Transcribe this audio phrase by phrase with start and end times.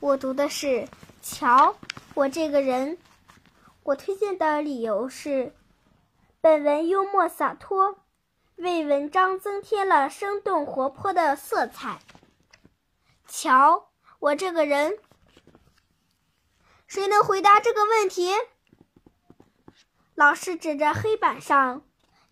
[0.00, 0.88] 我读的是
[1.22, 1.76] “瞧
[2.14, 2.98] 我这个人”。
[3.82, 5.54] 我推荐的理由是，
[6.40, 7.98] 本文幽默洒脱，
[8.56, 12.00] 为文章增添了生动活泼的色彩。
[13.26, 13.88] 瞧
[14.18, 14.98] 我这个人，
[16.86, 18.32] 谁能回答这个问题？
[20.14, 21.82] 老师指着黑板上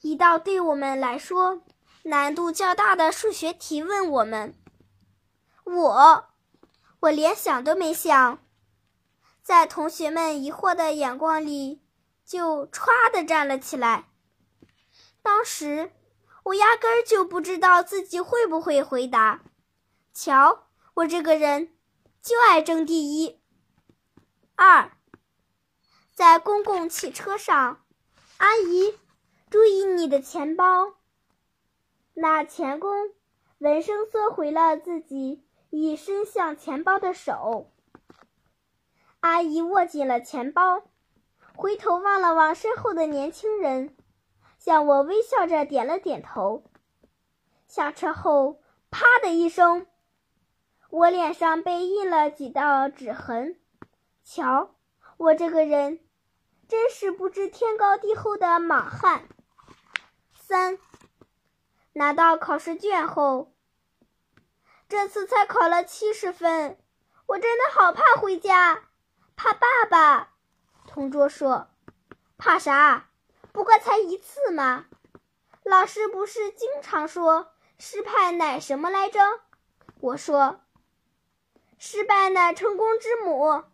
[0.01, 1.63] 一道对我们来说
[2.05, 4.55] 难度较大的数学题问我们。
[5.65, 6.27] 我，
[7.05, 8.39] 我连想都没想。
[9.43, 11.83] 在同学们疑惑的眼光里，
[12.25, 14.09] 就歘的站了起来。
[15.21, 15.93] 当时
[16.45, 19.43] 我压根儿就不知道自己会不会回答。
[20.15, 21.77] 瞧，我这个人
[22.23, 23.39] 就爱争第一。
[24.55, 24.93] 二，
[26.15, 27.85] 在公共汽车上，
[28.39, 28.99] 阿姨，
[29.51, 30.95] 注意你的钱包。
[32.15, 32.91] 那钳工
[33.59, 35.45] 闻声缩回了自己
[35.77, 37.73] 已伸向钱包的手。
[39.19, 40.85] 阿姨握紧了钱包，
[41.57, 43.97] 回头望了望身后的年轻人，
[44.57, 46.63] 向我微笑着点了点头。
[47.67, 49.89] 下车后，啪的一声，
[50.91, 53.59] 我脸上被印了几道指痕。
[54.23, 54.77] 瞧，
[55.17, 55.99] 我这个人
[56.69, 59.27] 真是不知天高地厚的莽汉。
[60.37, 60.79] 三，
[61.95, 63.54] 拿到考试卷后，
[64.89, 66.79] 这次才考了七十分，
[67.27, 68.85] 我真的好怕回家。
[69.37, 70.35] 怕爸爸，
[70.87, 71.69] 同桌说
[72.39, 73.11] ：“怕啥？
[73.53, 74.87] 不过才一次嘛。
[75.65, 79.21] 老师不是经常说失败乃什么来着？”
[80.01, 80.61] 我说
[81.79, 83.65] ：“失败乃成功之母。”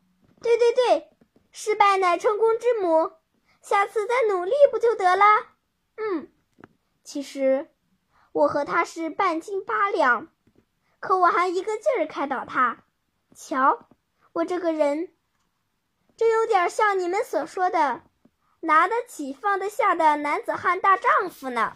[0.40, 1.10] 对对对，
[1.52, 3.12] 失败乃成功之母。
[3.60, 5.24] 下次再努力不就得了？
[5.96, 6.32] 嗯，
[7.04, 7.70] 其实
[8.32, 10.28] 我和他是半斤八两，
[11.00, 12.84] 可我还一个劲儿开导他。
[13.34, 13.88] 瞧，
[14.32, 15.12] 我这个人。
[16.16, 18.02] 真有点像你们所说的
[18.60, 21.72] “拿得起放得下的男子汉大丈夫”呢。